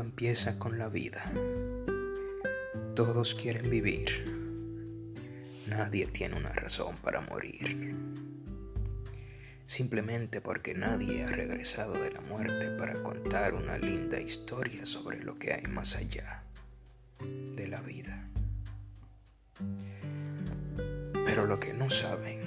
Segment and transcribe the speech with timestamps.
[0.00, 1.22] Empieza con la vida.
[2.94, 4.08] Todos quieren vivir.
[5.66, 7.94] Nadie tiene una razón para morir.
[9.64, 15.38] Simplemente porque nadie ha regresado de la muerte para contar una linda historia sobre lo
[15.38, 16.42] que hay más allá
[17.54, 18.28] de la vida.
[21.24, 22.40] Pero lo que no saben,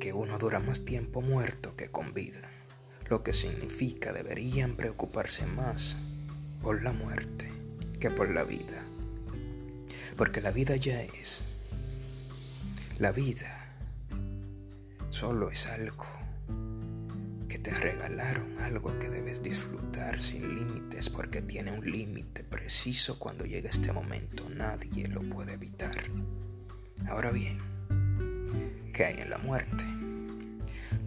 [0.00, 2.49] que uno dura más tiempo muerto que con vida
[3.10, 5.98] lo que significa deberían preocuparse más
[6.62, 7.50] por la muerte
[7.98, 8.84] que por la vida.
[10.16, 11.42] Porque la vida ya es.
[13.00, 13.66] La vida
[15.10, 16.06] solo es algo
[17.48, 23.44] que te regalaron, algo que debes disfrutar sin límites porque tiene un límite preciso cuando
[23.44, 24.48] llega este momento.
[24.48, 25.96] Nadie lo puede evitar.
[27.08, 27.58] Ahora bien,
[28.94, 29.84] ¿qué hay en la muerte?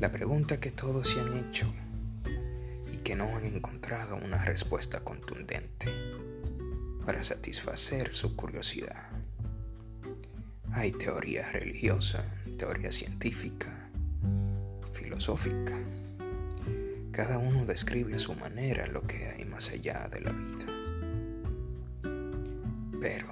[0.02, 1.74] La pregunta que todos se han hecho
[3.04, 5.92] que no han encontrado una respuesta contundente
[7.06, 9.09] para satisfacer su curiosidad.
[10.72, 12.24] Hay teoría religiosa,
[12.58, 13.90] teoría científica,
[14.94, 15.78] filosófica.
[17.12, 20.66] Cada uno describe a su manera lo que hay más allá de la vida.
[23.02, 23.28] Pero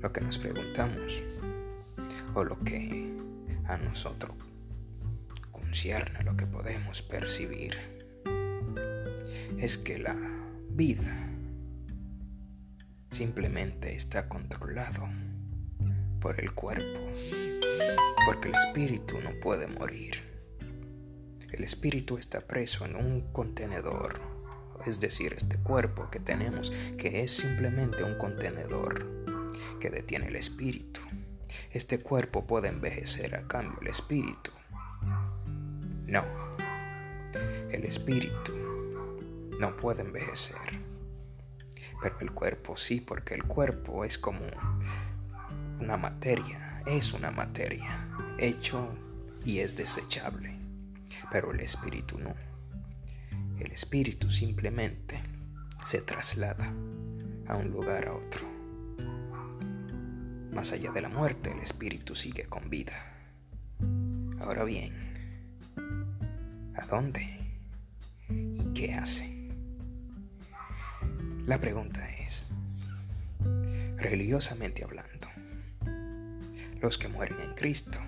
[0.00, 1.22] lo que nos preguntamos,
[2.34, 3.16] o lo que
[3.64, 4.32] a nosotros
[5.50, 7.99] concierne, lo que podemos percibir,
[9.60, 10.16] es que la
[10.70, 11.28] vida
[13.10, 15.06] simplemente está controlado
[16.18, 17.00] por el cuerpo,
[18.24, 20.22] porque el espíritu no puede morir.
[21.52, 24.18] El espíritu está preso en un contenedor,
[24.86, 29.06] es decir, este cuerpo que tenemos, que es simplemente un contenedor
[29.78, 31.00] que detiene el espíritu.
[31.70, 34.52] Este cuerpo puede envejecer a cambio el espíritu.
[36.06, 36.24] No,
[37.70, 38.59] el espíritu
[39.60, 40.56] no puede envejecer.
[42.02, 44.40] Pero el cuerpo sí, porque el cuerpo es como
[45.78, 48.88] una materia, es una materia, hecho
[49.44, 50.56] y es desechable.
[51.30, 52.34] Pero el espíritu no.
[53.58, 55.20] El espíritu simplemente
[55.84, 56.72] se traslada
[57.46, 58.48] a un lugar a otro.
[60.52, 62.94] Más allá de la muerte, el espíritu sigue con vida.
[64.40, 64.94] Ahora bien,
[66.74, 67.38] ¿a dónde?
[68.30, 69.39] ¿Y qué hace?
[71.46, 72.44] La pregunta es,
[73.96, 75.28] religiosamente hablando,
[76.80, 77.98] los que mueren en Cristo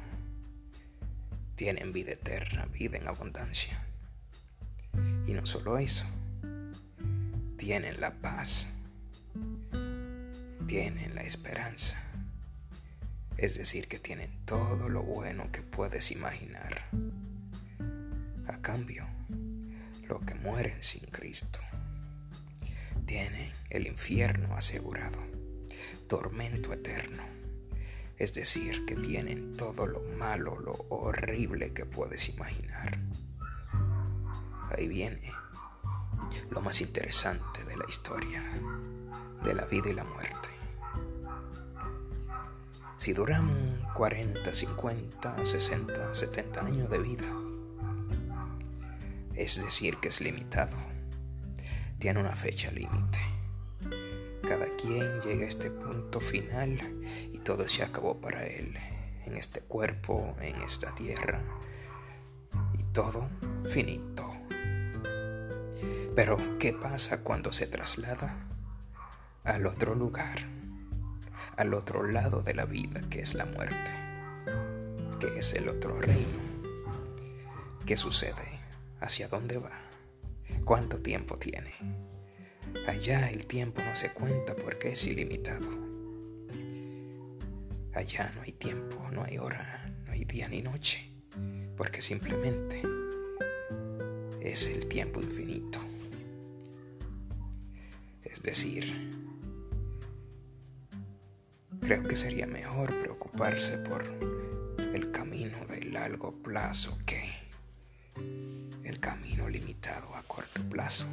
[1.56, 3.78] tienen vida eterna, vida en abundancia.
[5.26, 6.04] Y no solo eso,
[7.56, 8.68] tienen la paz,
[10.66, 11.98] tienen la esperanza,
[13.38, 16.84] es decir, que tienen todo lo bueno que puedes imaginar.
[18.46, 19.06] A cambio,
[20.06, 21.60] lo que mueren sin Cristo
[23.06, 25.18] tienen el infierno asegurado,
[26.06, 27.22] tormento eterno.
[28.18, 32.98] Es decir, que tienen todo lo malo, lo horrible que puedes imaginar.
[34.70, 35.32] Ahí viene
[36.50, 38.42] lo más interesante de la historia,
[39.44, 40.48] de la vida y la muerte.
[42.96, 43.56] Si duramos
[43.94, 47.26] 40, 50, 60, 70 años de vida,
[49.34, 50.91] es decir, que es limitado
[52.02, 53.20] tiene una fecha límite.
[54.42, 56.80] Cada quien llega a este punto final
[57.32, 58.76] y todo se acabó para él,
[59.24, 61.40] en este cuerpo, en esta tierra,
[62.76, 63.28] y todo
[63.64, 64.28] finito.
[66.16, 68.48] Pero, ¿qué pasa cuando se traslada
[69.44, 70.38] al otro lugar,
[71.56, 73.92] al otro lado de la vida, que es la muerte,
[75.20, 76.40] que es el otro reino?
[77.86, 78.58] ¿Qué sucede?
[79.00, 79.81] ¿Hacia dónde va?
[80.64, 81.72] ¿Cuánto tiempo tiene?
[82.86, 85.68] Allá el tiempo no se cuenta porque es ilimitado.
[87.94, 91.10] Allá no hay tiempo, no hay hora, no hay día ni noche,
[91.76, 92.82] porque simplemente
[94.40, 95.78] es el tiempo infinito.
[98.24, 99.10] Es decir,
[101.80, 104.04] creo que sería mejor preocuparse por
[104.94, 107.41] el camino de largo plazo que
[109.02, 111.06] camino limitado a corto plazo.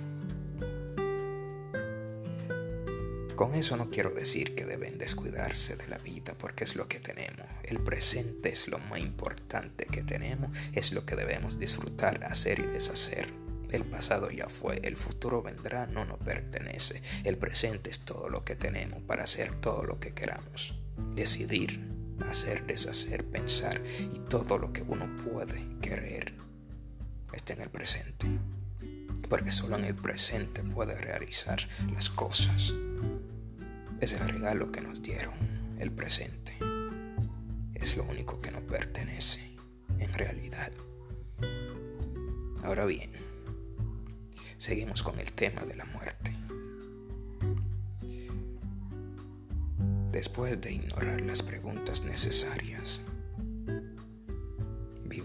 [3.36, 7.00] Con eso no quiero decir que deben descuidarse de la vida porque es lo que
[7.00, 7.47] tenemos.
[7.63, 12.68] El presente es lo más importante que tenemos, es lo que debemos disfrutar, hacer y
[12.68, 13.27] deshacer.
[13.71, 17.01] El pasado ya fue, el futuro vendrá, no nos pertenece.
[17.24, 20.75] El presente es todo lo que tenemos para hacer todo lo que queramos.
[21.15, 21.81] Decidir,
[22.30, 23.81] hacer, deshacer, pensar
[24.13, 26.49] y todo lo que uno puede querer
[27.54, 28.28] en el presente.
[29.30, 31.60] porque solo en el presente puede realizar
[31.94, 32.74] las cosas.
[34.00, 35.36] Es el regalo que nos dieron,
[35.78, 36.57] el presente.
[37.75, 39.56] Es lo único que nos pertenece,
[40.00, 40.72] en realidad.
[42.63, 43.12] Ahora bien,
[44.57, 46.34] seguimos con el tema de la muerte.
[50.12, 53.01] Después de ignorar las preguntas necesarias,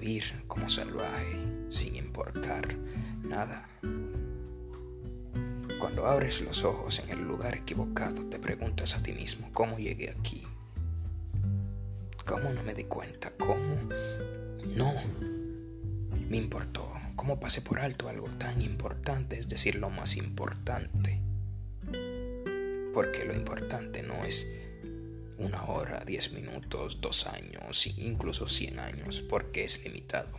[0.04, 1.38] vivir como salvaje
[1.70, 2.76] sin importar
[3.22, 3.66] nada.
[5.80, 10.10] Cuando abres los ojos en el lugar equivocado, te preguntas a ti mismo, ¿cómo llegué
[10.10, 10.46] aquí?
[12.26, 13.32] ¿Cómo no me di cuenta?
[13.38, 13.88] ¿Cómo?
[14.76, 14.94] No.
[16.28, 16.92] Me importó.
[17.16, 19.38] ¿Cómo pasé por alto algo tan importante?
[19.38, 21.18] Es decir, lo más importante.
[22.92, 24.50] Porque lo importante no es
[25.38, 30.38] una hora, diez minutos, dos años, incluso cien años, porque es limitado.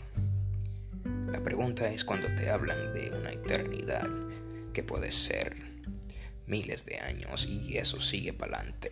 [1.32, 4.10] La pregunta es cuando te hablan de una eternidad
[4.74, 5.56] que puede ser
[6.48, 8.92] miles de años y eso sigue para adelante.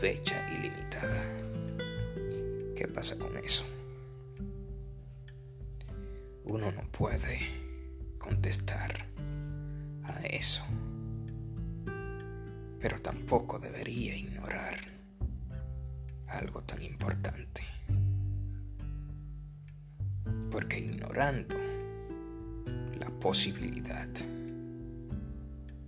[0.00, 1.24] Fecha ilimitada.
[2.76, 3.64] ¿Qué pasa con eso?
[6.44, 7.40] Uno no puede
[8.18, 9.06] contestar
[10.04, 10.64] a eso
[12.80, 14.78] pero tampoco debería ignorar
[16.28, 17.62] algo tan importante.
[20.50, 21.56] Porque ignorando
[22.98, 24.08] la posibilidad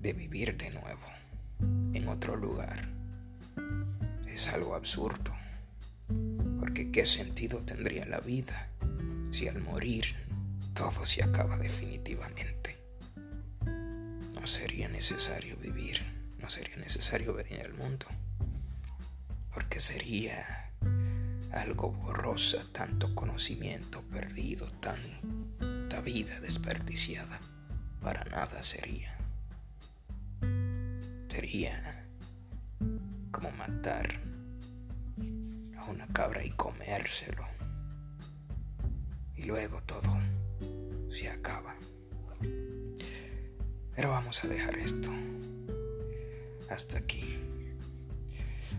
[0.01, 1.07] de vivir de nuevo
[1.95, 2.89] en otro lugar
[4.27, 5.33] es algo absurdo.
[6.59, 8.69] Porque ¿qué sentido tendría la vida
[9.31, 10.07] si al morir
[10.75, 12.79] todo se acaba definitivamente?
[14.35, 16.20] No sería necesario vivir
[16.51, 18.07] sería necesario venir al mundo,
[19.55, 20.69] porque sería
[21.53, 27.39] algo borrosa, tanto conocimiento perdido, tanta vida desperdiciada,
[28.03, 29.17] para nada sería.
[31.29, 32.05] Sería
[33.31, 34.21] como matar
[35.79, 37.45] a una cabra y comérselo.
[39.37, 40.19] Y luego todo
[41.11, 41.77] se acaba.
[43.95, 45.11] Pero vamos a dejar esto
[46.71, 47.39] hasta aquí.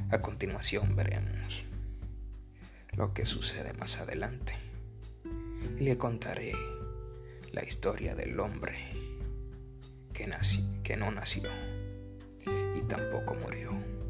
[0.09, 1.65] A continuación veremos
[2.93, 4.55] lo que sucede más adelante
[5.77, 6.53] y le contaré
[7.51, 8.77] la historia del hombre
[10.13, 11.49] que, nació, que no nació
[12.75, 14.00] y tampoco murió.